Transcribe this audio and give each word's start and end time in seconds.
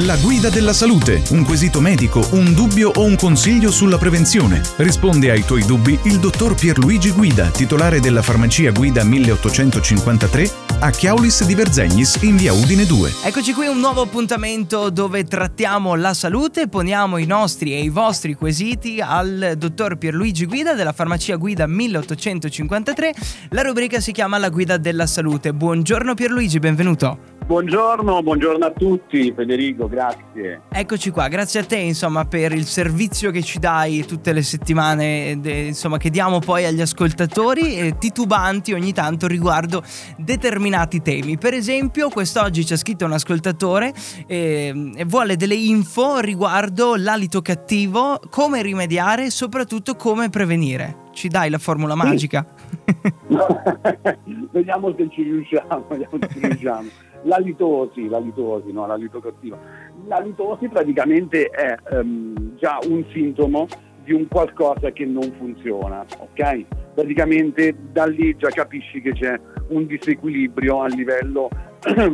La 0.00 0.18
guida 0.18 0.50
della 0.50 0.74
salute, 0.74 1.22
un 1.30 1.42
quesito 1.42 1.80
medico, 1.80 2.22
un 2.32 2.52
dubbio 2.52 2.92
o 2.96 3.04
un 3.04 3.16
consiglio 3.16 3.70
sulla 3.70 3.96
prevenzione. 3.96 4.60
Risponde 4.76 5.30
ai 5.30 5.42
tuoi 5.42 5.64
dubbi 5.64 5.98
il 6.02 6.18
dottor 6.18 6.54
Pierluigi 6.54 7.12
Guida, 7.12 7.46
titolare 7.48 7.98
della 7.98 8.20
farmacia 8.20 8.70
Guida 8.72 9.02
1853 9.04 10.50
a 10.80 10.90
Chiaulis 10.90 11.46
di 11.46 11.54
Verzegnis 11.54 12.18
in 12.20 12.36
via 12.36 12.52
Udine 12.52 12.84
2. 12.84 13.10
Eccoci 13.24 13.54
qui 13.54 13.68
un 13.68 13.80
nuovo 13.80 14.02
appuntamento 14.02 14.90
dove 14.90 15.24
trattiamo 15.24 15.94
la 15.94 16.12
salute, 16.12 16.68
poniamo 16.68 17.16
i 17.16 17.24
nostri 17.24 17.72
e 17.72 17.80
i 17.80 17.88
vostri 17.88 18.34
quesiti 18.34 19.00
al 19.00 19.54
dottor 19.56 19.96
Pierluigi 19.96 20.44
Guida 20.44 20.74
della 20.74 20.92
farmacia 20.92 21.36
Guida 21.36 21.66
1853. 21.66 23.14
La 23.48 23.62
rubrica 23.62 23.98
si 24.00 24.12
chiama 24.12 24.36
La 24.36 24.50
guida 24.50 24.76
della 24.76 25.06
salute. 25.06 25.54
Buongiorno 25.54 26.12
Pierluigi, 26.12 26.58
benvenuto. 26.58 27.35
Buongiorno, 27.46 28.24
buongiorno 28.24 28.64
a 28.64 28.72
tutti 28.72 29.32
Federico, 29.32 29.86
grazie. 29.86 30.62
Eccoci 30.68 31.10
qua, 31.10 31.28
grazie 31.28 31.60
a 31.60 31.64
te 31.64 31.76
insomma 31.76 32.24
per 32.24 32.50
il 32.50 32.64
servizio 32.64 33.30
che 33.30 33.40
ci 33.40 33.60
dai 33.60 34.04
tutte 34.04 34.32
le 34.32 34.42
settimane, 34.42 35.38
insomma 35.44 35.96
che 35.96 36.10
diamo 36.10 36.40
poi 36.40 36.64
agli 36.64 36.80
ascoltatori 36.80 37.76
eh, 37.76 37.98
titubanti 37.98 38.72
ogni 38.72 38.92
tanto 38.92 39.28
riguardo 39.28 39.84
determinati 40.16 41.00
temi. 41.00 41.38
Per 41.38 41.54
esempio 41.54 42.08
quest'oggi 42.08 42.66
ci 42.66 42.72
ha 42.72 42.76
scritto 42.76 43.04
un 43.04 43.12
ascoltatore 43.12 43.92
eh, 44.26 44.92
e 44.96 45.04
vuole 45.04 45.36
delle 45.36 45.54
info 45.54 46.18
riguardo 46.18 46.96
l'alito 46.96 47.42
cattivo, 47.42 48.18
come 48.28 48.60
rimediare 48.60 49.26
e 49.26 49.30
soprattutto 49.30 49.94
come 49.94 50.30
prevenire. 50.30 51.04
Ci 51.12 51.28
dai 51.28 51.48
la 51.48 51.58
formula 51.58 51.94
magica? 51.94 52.44
vediamo 54.50 54.92
se 54.96 55.08
ci 55.10 55.22
riusciamo, 55.22 55.86
vediamo 55.88 56.18
se 56.20 56.28
ci 56.32 56.40
riusciamo. 56.40 56.88
La 57.26 57.38
litosi, 57.38 58.08
la 58.08 58.18
litosi, 58.18 58.72
no, 58.72 58.86
la 58.86 58.94
litocattiva. 58.94 59.58
La 60.06 60.20
litosi 60.20 60.68
praticamente 60.68 61.46
è 61.46 61.76
um, 61.90 62.56
già 62.56 62.78
un 62.88 63.04
sintomo 63.12 63.66
di 64.04 64.12
un 64.12 64.28
qualcosa 64.28 64.92
che 64.92 65.04
non 65.04 65.32
funziona, 65.36 66.06
ok? 66.18 66.64
Praticamente 66.94 67.74
da 67.90 68.06
lì 68.06 68.36
già 68.36 68.48
capisci 68.50 69.00
che 69.00 69.12
c'è 69.12 69.38
un 69.68 69.86
disequilibrio 69.86 70.82
a 70.82 70.86
livello 70.86 71.48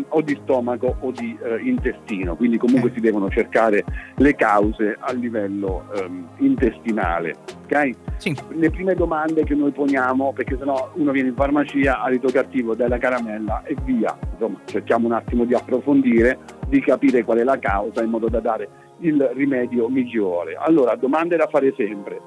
o 0.08 0.20
di 0.20 0.38
stomaco 0.42 0.96
o 1.00 1.10
di 1.10 1.36
eh, 1.42 1.60
intestino, 1.62 2.36
quindi 2.36 2.58
comunque 2.58 2.90
okay. 2.90 3.00
si 3.00 3.06
devono 3.06 3.30
cercare 3.30 3.84
le 4.16 4.34
cause 4.34 4.96
a 4.98 5.12
livello 5.12 5.84
ehm, 5.94 6.28
intestinale. 6.38 7.36
Okay? 7.64 7.94
Sì. 8.18 8.36
Le 8.50 8.70
prime 8.70 8.94
domande 8.94 9.44
che 9.44 9.54
noi 9.54 9.70
poniamo, 9.72 10.32
perché 10.32 10.56
sennò 10.58 10.90
uno 10.94 11.12
viene 11.12 11.28
in 11.28 11.34
farmacia, 11.34 12.02
alito 12.02 12.28
cattivo 12.30 12.74
della 12.74 12.98
caramella 12.98 13.62
e 13.64 13.76
via, 13.84 14.16
insomma 14.32 14.58
cerchiamo 14.66 15.06
un 15.06 15.12
attimo 15.12 15.44
di 15.44 15.54
approfondire, 15.54 16.38
di 16.68 16.80
capire 16.80 17.24
qual 17.24 17.38
è 17.38 17.44
la 17.44 17.58
causa 17.58 18.02
in 18.02 18.10
modo 18.10 18.28
da 18.28 18.40
dare 18.40 18.68
il 18.98 19.30
rimedio 19.34 19.88
migliore. 19.88 20.54
Allora, 20.54 20.94
domande 20.96 21.36
da 21.36 21.48
fare 21.50 21.72
sempre, 21.76 22.20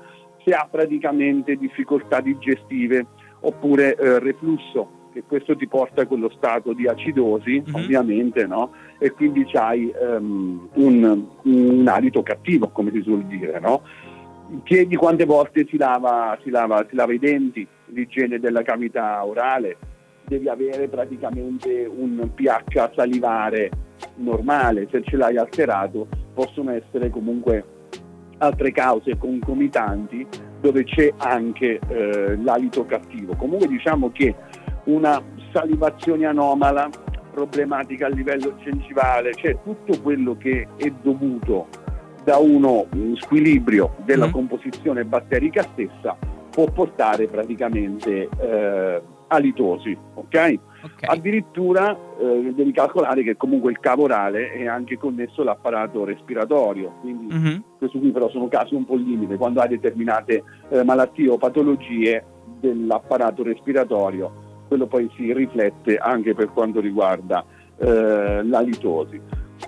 se 0.44 0.52
ha 0.52 0.68
praticamente 0.70 1.56
difficoltà 1.56 2.22
digestive 2.22 3.06
oppure 3.42 3.96
eh, 3.96 4.20
reflusso 4.20 5.04
che 5.16 5.24
questo 5.26 5.56
ti 5.56 5.66
porta 5.66 6.02
a 6.02 6.06
quello 6.06 6.30
stato 6.36 6.74
di 6.74 6.88
acidosi, 6.88 7.62
mm-hmm. 7.62 7.74
ovviamente, 7.74 8.46
no? 8.46 8.74
E 9.00 9.12
quindi 9.12 9.48
hai 9.54 9.90
um, 9.98 10.68
un, 10.74 11.26
un, 11.44 11.88
alito 11.88 12.22
cattivo, 12.22 12.68
come 12.68 12.92
si 12.92 13.02
suol 13.02 13.24
dire, 13.24 13.62
no? 13.62 13.84
Chiedi 14.64 14.98
quante 14.98 15.24
volte 15.24 15.66
si 15.70 15.78
lava, 15.78 16.38
si, 16.44 16.50
lava, 16.50 16.86
si 16.90 16.96
lava 16.96 17.14
i 17.14 17.20
denti, 17.20 17.66
l'igiene 17.86 18.40
della 18.40 18.62
cavità 18.62 19.26
orale, 19.26 19.78
devi 20.26 20.50
avere 20.50 20.90
praticamente 20.90 21.86
un 21.86 22.30
pH 22.36 22.92
salivare 22.94 23.70
normale, 24.16 24.90
se 24.92 25.02
ce 25.02 25.16
l'hai 25.16 25.38
alterato 25.38 26.10
possono 26.34 26.72
essere 26.72 27.10
comunque 27.10 27.64
altre 28.40 28.74
cause 28.74 29.18
concomitanti 29.18 30.28
dove 30.60 30.84
c'è 30.84 31.14
anche 31.18 31.80
eh, 31.88 32.38
l'alito 32.38 32.86
cattivo. 32.86 33.36
Comunque 33.36 33.68
diciamo 33.68 34.12
che 34.12 34.36
una 34.86 35.22
salivazione 35.52 36.26
anomala, 36.26 36.90
problematica 37.32 38.06
a 38.06 38.10
livello 38.10 38.56
gengivale, 38.64 39.34
cioè 39.34 39.58
tutto 39.64 40.00
quello 40.02 40.38
che 40.38 40.68
è 40.78 40.92
dovuto 41.02 41.68
da 42.24 42.38
uno 42.38 42.88
squilibrio 43.16 43.96
della 44.04 44.28
mm. 44.28 44.32
composizione 44.32 45.06
batterica 45.06 45.62
stessa 45.74 46.18
può 46.50 46.66
portare 46.72 47.28
praticamente 47.28 48.30
eh, 48.40 49.02
a 49.28 49.38
litosi, 49.38 49.96
ok? 50.14 50.24
Okay. 50.26 50.58
Addirittura 51.02 51.98
eh, 52.18 52.54
devi 52.56 52.72
calcolare 52.72 53.24
che 53.24 53.36
comunque 53.36 53.72
il 53.72 53.80
cavo 53.80 54.04
orale 54.04 54.54
è 54.54 54.66
anche 54.66 54.98
connesso 54.98 55.42
all'apparato 55.42 56.06
respiratorio, 56.06 56.94
quindi 57.02 57.34
mm-hmm. 57.34 57.58
questo 57.78 58.00
qui 58.00 58.12
però 58.12 58.30
sono 58.30 58.48
casi 58.48 58.74
un 58.76 58.86
po' 58.86 58.96
limite, 58.96 59.36
quando 59.36 59.60
hai 59.60 59.68
determinate 59.68 60.44
eh, 60.70 60.84
malattie 60.84 61.30
o 61.30 61.38
patologie 61.38 62.24
dell'apparato 62.60 63.44
respiratorio 63.44 64.45
quello 64.68 64.88
poi 64.88 65.10
si 65.16 65.32
riflette 65.34 65.98
anche 65.98 66.34
per 66.34 66.52
quanto 66.52 66.80
riguarda 66.80 67.44
eh, 67.78 68.44
la 68.44 68.60
litosi. 68.62 69.20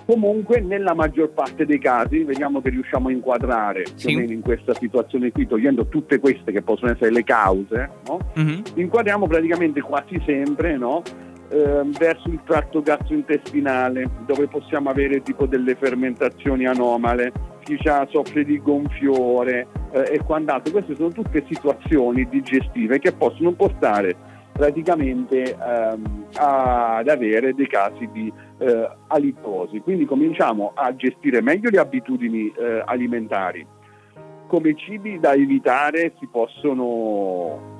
Comunque 0.04 0.60
nella 0.60 0.94
maggior 0.94 1.30
parte 1.30 1.64
dei 1.64 1.78
casi 1.78 2.22
vediamo 2.22 2.60
che 2.60 2.70
riusciamo 2.70 3.08
a 3.08 3.12
inquadrare 3.12 3.84
sì. 3.94 4.06
più 4.08 4.16
o 4.16 4.20
meno 4.20 4.32
in 4.32 4.40
questa 4.42 4.74
situazione 4.74 5.32
qui, 5.32 5.46
togliendo 5.46 5.86
tutte 5.86 6.18
queste 6.18 6.52
che 6.52 6.62
possono 6.62 6.92
essere 6.92 7.10
le 7.10 7.24
cause, 7.24 7.90
no? 8.06 8.18
mm-hmm. 8.38 8.60
inquadriamo 8.74 9.26
praticamente 9.26 9.80
quasi 9.80 10.20
sempre 10.26 10.76
no? 10.76 11.02
eh, 11.48 11.82
verso 11.98 12.28
il 12.28 12.40
tratto 12.44 12.82
gastrointestinale 12.82 14.08
dove 14.26 14.46
possiamo 14.46 14.90
avere 14.90 15.22
tipo 15.22 15.46
delle 15.46 15.74
fermentazioni 15.74 16.66
anomale, 16.66 17.32
chi 17.64 17.78
soffre 18.10 18.44
di 18.44 18.60
gonfiore 18.60 19.66
eh, 19.92 20.14
e 20.14 20.18
quant'altro. 20.24 20.72
Queste 20.72 20.94
sono 20.94 21.10
tutte 21.10 21.44
situazioni 21.48 22.26
digestive 22.28 22.98
che 22.98 23.12
possono 23.12 23.52
portare 23.52 24.27
praticamente 24.58 25.54
ehm, 25.54 26.26
ad 26.34 27.06
avere 27.06 27.54
dei 27.54 27.68
casi 27.68 28.08
di 28.12 28.30
eh, 28.58 28.90
alitosi. 29.06 29.78
Quindi 29.78 30.04
cominciamo 30.04 30.72
a 30.74 30.94
gestire 30.96 31.40
meglio 31.40 31.70
le 31.70 31.78
abitudini 31.78 32.52
eh, 32.58 32.82
alimentari. 32.84 33.64
Come 34.48 34.74
cibi 34.74 35.20
da 35.20 35.32
evitare 35.32 36.14
si 36.18 36.26
possono 36.26 37.76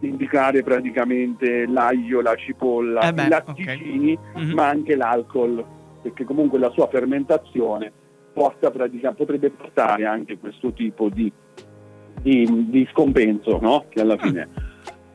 indicare 0.00 0.62
praticamente 0.62 1.66
l'aglio, 1.66 2.22
la 2.22 2.34
cipolla, 2.36 3.02
eh 3.02 3.12
beh, 3.12 3.24
i 3.24 3.28
latticini, 3.28 4.18
okay. 4.18 4.44
mm-hmm. 4.44 4.54
ma 4.54 4.68
anche 4.68 4.96
l'alcol, 4.96 5.62
perché 6.00 6.24
comunque 6.24 6.58
la 6.58 6.70
sua 6.70 6.88
fermentazione 6.88 7.92
porta 8.32 8.70
potrebbe 8.70 9.50
portare 9.50 10.06
anche 10.06 10.38
questo 10.38 10.72
tipo 10.72 11.10
di, 11.10 11.30
di, 12.22 12.66
di 12.70 12.88
scompenso, 12.92 13.58
no? 13.60 13.84
che 13.90 14.00
alla 14.00 14.16
fine... 14.16 14.48
Mm 14.48 14.63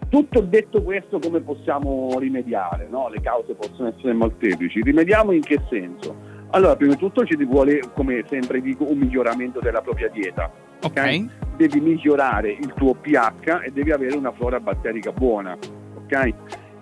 tutto 0.09 0.42
detto 0.42 0.81
questo, 0.81 1.20
come 1.20 1.40
possiamo 1.40 2.18
rimediare? 2.18 2.88
No? 2.90 3.09
Le 3.09 3.22
cause 3.22 3.53
possono 3.53 3.90
essere 3.90 4.14
molteplici. 4.14 4.81
Rimediamo 4.81 5.31
in 5.31 5.42
che 5.42 5.62
senso? 5.70 6.38
Allora, 6.52 6.75
prima 6.75 6.94
di 6.94 7.00
tutto 7.00 7.24
ci 7.25 7.36
vuole, 7.46 7.80
come 7.94 8.24
sempre 8.28 8.59
dico, 8.59 8.90
un 8.90 8.97
miglioramento 8.97 9.59
della 9.59 9.81
propria 9.81 10.09
dieta. 10.09 10.52
Ok. 10.81 10.92
okay? 10.92 11.30
Devi 11.56 11.80
migliorare 11.80 12.52
il 12.52 12.74
tuo 12.75 12.96
pH 12.96 13.62
e 13.66 13.72
devi 13.72 13.92
avere 13.92 14.18
una 14.18 14.31
flora 14.31 14.59
batterica 14.59 15.12
buona. 15.12 15.56
Ok? 15.96 16.34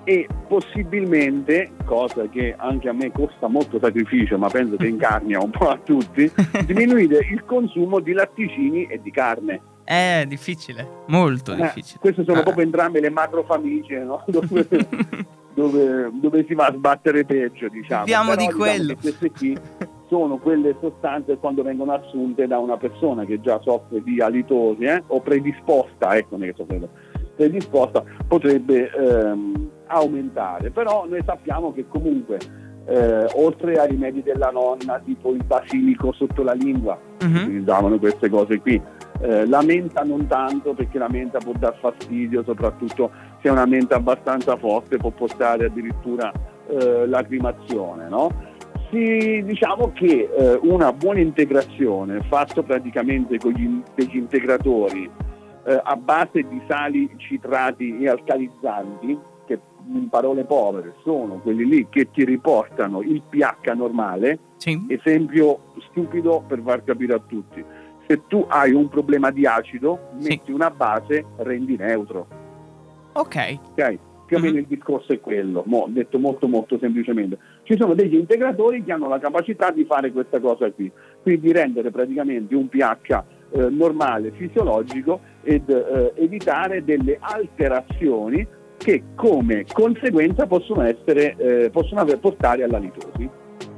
E 0.06 0.26
possibilmente, 0.48 1.72
cosa 1.84 2.30
che 2.30 2.56
anche 2.58 2.88
a 2.88 2.94
me 2.94 3.12
costa 3.12 3.48
molto 3.48 3.78
sacrificio, 3.78 4.38
ma 4.38 4.48
penso 4.48 4.78
che 4.78 4.88
incarnia 4.88 5.44
un 5.44 5.50
po' 5.50 5.68
a 5.68 5.78
tutti, 5.84 6.32
diminuire 6.66 7.28
il 7.30 7.44
consumo 7.44 8.00
di 8.00 8.14
latticini 8.14 8.86
e 8.86 9.02
di 9.02 9.12
carne. 9.12 9.62
È 9.88 10.25
difficile, 10.28 11.03
molto 11.06 11.53
eh, 11.53 11.62
difficile. 11.62 12.00
Queste 12.02 12.25
sono 12.25 12.40
ah. 12.40 12.44
proprio 12.44 12.66
entrambe 12.66 13.00
le 13.00 13.09
macrofamiglie, 13.09 14.03
no? 14.03 14.22
dove, 14.28 14.68
dove, 15.53 16.12
dove, 16.12 16.46
si 16.46 16.53
va 16.53 16.66
a 16.66 16.74
sbattere 16.74 17.24
peggio, 17.24 17.70
diciamo. 17.70 18.02
Abbiamo 18.02 18.36
di 18.36 18.47
diciamo 18.47 18.58
quello. 18.58 18.96
queste 19.00 19.31
qui 19.31 19.58
sono 20.09 20.40
quelle 20.40 20.76
sostanze 20.81 21.38
quando 21.38 21.64
vengono 21.64 21.94
assunte 21.94 22.47
da 22.47 22.59
una 22.59 22.76
persona 22.76 23.23
che 23.23 23.40
già 23.40 23.61
soffre 23.64 24.03
di 24.03 24.20
alitosi 24.20 24.84
eh, 24.84 25.02
o 25.08 25.22
predisposta, 25.22 26.17
ecco, 26.17 26.38
che 26.38 26.53
so 26.58 26.66
predisposta, 27.38 28.03
potrebbe 28.28 28.91
ehm, 28.91 29.70
aumentare. 29.88 30.70
Però 30.70 31.08
noi 31.08 31.22
sappiamo 31.26 31.72
che 31.72 31.88
comunque 31.88 32.40
eh, 32.88 33.26
oltre 33.35 33.79
ai 33.79 33.90
rimedi 33.90 34.23
della 34.23 34.50
nonna, 34.50 35.00
tipo 35.00 35.32
il 35.32 35.44
basilico 35.46 36.11
sotto 36.14 36.44
la 36.44 36.53
lingua, 36.53 37.00
uh-huh. 37.22 37.29
utilizzavano 37.29 38.00
queste 38.00 38.29
cose 38.29 38.59
qui, 38.59 38.82
eh, 39.22 39.46
la 39.47 39.61
menta 39.61 40.03
non 40.03 40.28
tanto 40.28 40.73
perché 40.73 40.97
la 40.97 41.09
menta 41.09 41.40
può 41.40 41.53
dar 41.58 41.75
fastidio, 41.79 42.43
soprattutto 42.43 43.11
se 43.41 43.47
è 43.47 43.52
una 43.52 43.66
menta 43.66 43.96
abbastanza 43.96 44.55
forte 44.58 44.97
può 44.97 45.09
portare 45.09 45.66
addirittura 45.66 46.31
eh, 46.67 47.08
lacrimazione. 47.08 48.09
No? 48.09 48.29
Si, 48.90 49.43
diciamo 49.43 49.91
che 49.93 50.29
eh, 50.34 50.59
una 50.61 50.93
buona 50.93 51.19
integrazione 51.19 52.22
fatta 52.22 52.64
praticamente 52.64 53.37
con 53.37 53.52
gli, 53.52 53.81
degli 53.96 54.16
integratori 54.16 55.09
eh, 55.66 55.81
a 55.84 55.96
base 55.97 56.43
di 56.47 56.61
sali 56.67 57.09
citrati 57.17 57.99
e 57.99 58.08
alcalizzanti, 58.08 59.20
che 59.46 59.59
in 59.93 60.08
parole 60.09 60.46
povere, 60.46 60.93
sono 61.03 61.40
quelli 61.40 61.66
lì 61.66 61.87
che 61.90 62.09
ti 62.11 62.23
riportano 62.23 63.02
il 63.02 63.22
pH 63.28 63.73
normale. 63.75 64.40
Sì. 64.58 64.85
Esempio 64.87 65.73
stupido 65.90 66.43
per 66.47 66.61
far 66.63 66.84
capire 66.84 67.16
a 67.16 67.20
tutti. 67.20 67.63
Se 68.08 68.22
tu 68.28 68.46
hai 68.48 68.72
un 68.72 68.88
problema 68.88 69.32
di 69.32 69.46
acido, 69.46 70.12
Sì. 70.18 70.30
metti 70.30 70.52
una 70.52 70.72
base, 70.72 71.26
rendi 71.38 71.76
neutro. 71.76 72.26
Ok. 73.14 73.58
Ok? 73.72 73.98
Più 74.26 74.38
o 74.38 74.40
meno 74.40 74.54
Mhm. 74.54 74.59
il 74.59 74.66
discorso 74.68 75.14
è 75.14 75.20
quello, 75.22 75.64
mo, 75.68 75.86
detto 75.90 76.18
molto 76.20 76.48
molto 76.48 76.78
semplicemente. 76.80 77.38
Ci 77.64 77.78
sono 77.78 77.94
degli 77.94 78.16
integratori 78.16 78.84
che 78.84 78.92
hanno 78.92 79.08
la 79.08 79.20
capacità 79.20 79.72
di 79.72 79.86
fare 79.86 80.12
questa 80.12 80.40
cosa 80.40 80.70
qui, 80.72 80.92
quindi 81.22 81.52
rendere 81.52 81.92
praticamente 81.92 82.54
un 82.56 82.68
pH 82.68 83.24
eh, 83.52 83.70
normale, 83.70 84.32
fisiologico 84.32 85.22
ed 85.44 85.70
eh, 85.70 86.12
evitare 86.16 86.84
delle 86.84 87.18
alterazioni 87.22 88.46
che 88.76 89.04
come 89.16 89.66
conseguenza 89.72 90.46
possono, 90.46 90.82
essere, 90.84 91.36
eh, 91.38 91.70
possono 91.70 92.04
portare 92.20 92.64
alla 92.64 92.78
litosi. 92.78 93.30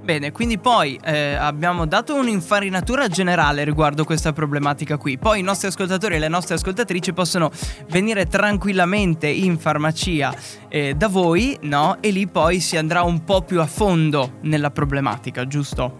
Bene, 0.09 0.31
quindi 0.31 0.57
poi 0.57 0.99
eh, 1.05 1.35
abbiamo 1.35 1.85
dato 1.85 2.15
un'infarinatura 2.15 3.07
generale 3.09 3.63
riguardo 3.63 4.05
questa 4.05 4.33
problematica 4.33 4.97
qui. 4.97 5.19
Poi 5.19 5.41
i 5.41 5.43
nostri 5.43 5.67
ascoltatori 5.67 6.15
e 6.15 6.17
le 6.17 6.27
nostre 6.27 6.55
ascoltatrici 6.55 7.13
possono 7.13 7.51
venire 7.91 8.25
tranquillamente 8.25 9.27
in 9.27 9.59
farmacia 9.59 10.33
eh, 10.67 10.95
da 10.95 11.07
voi, 11.09 11.55
no? 11.61 11.97
E 11.99 12.09
lì 12.09 12.25
poi 12.25 12.59
si 12.59 12.75
andrà 12.75 13.03
un 13.03 13.23
po' 13.23 13.43
più 13.43 13.61
a 13.61 13.67
fondo 13.67 14.37
nella 14.41 14.71
problematica, 14.71 15.45
giusto? 15.45 15.99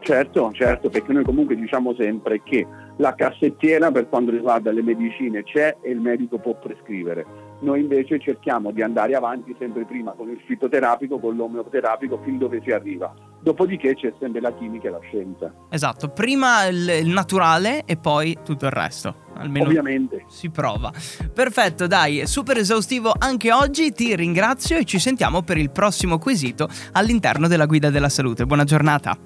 Certo, 0.00 0.50
certo, 0.54 0.88
perché 0.88 1.12
noi 1.12 1.22
comunque 1.22 1.54
diciamo 1.54 1.94
sempre 1.94 2.40
che 2.42 2.66
la 2.96 3.14
cassettiera 3.14 3.90
per 3.90 4.08
quanto 4.08 4.30
riguarda 4.30 4.72
le 4.72 4.82
medicine 4.82 5.42
c'è 5.42 5.76
e 5.82 5.90
il 5.90 6.00
medico 6.00 6.38
può 6.38 6.54
prescrivere. 6.58 7.26
Noi 7.60 7.80
invece 7.80 8.18
cerchiamo 8.18 8.70
di 8.70 8.80
andare 8.80 9.14
avanti 9.14 9.54
sempre 9.58 9.84
prima 9.84 10.12
con 10.12 10.30
il 10.30 10.40
fitoterapico, 10.46 11.18
con 11.18 11.36
l'omeoterapico, 11.36 12.18
fin 12.24 12.38
dove 12.38 12.62
si 12.64 12.70
arriva. 12.70 13.14
Dopodiché 13.42 13.94
c'è 13.96 14.12
sempre 14.20 14.40
la 14.40 14.54
chimica 14.54 14.86
e 14.86 14.90
la 14.92 15.00
scienza. 15.00 15.52
Esatto, 15.68 16.10
prima 16.10 16.66
il, 16.66 17.06
naturale 17.06 17.82
e 17.84 17.96
poi 17.96 18.38
tutto 18.44 18.66
il 18.66 18.70
resto. 18.70 19.14
Almeno 19.34 19.66
Ovviamente. 19.66 20.24
si 20.28 20.48
prova. 20.48 20.92
Perfetto, 21.34 21.88
dai, 21.88 22.26
super 22.26 22.58
esaustivo 22.58 23.12
anche 23.18 23.52
oggi. 23.52 23.92
Ti 23.92 24.14
ringrazio 24.14 24.76
e 24.76 24.84
ci 24.84 25.00
sentiamo 25.00 25.42
per 25.42 25.56
il 25.56 25.72
prossimo 25.72 26.18
quesito 26.18 26.68
all'interno 26.92 27.48
della 27.48 27.66
guida 27.66 27.90
della 27.90 28.08
salute. 28.08 28.46
Buona 28.46 28.64
giornata. 28.64 29.16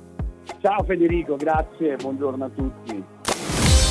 Ciao 0.63 0.83
Federico, 0.85 1.37
grazie, 1.37 1.97
buongiorno 1.97 2.45
a 2.45 2.49
tutti. 2.49 3.05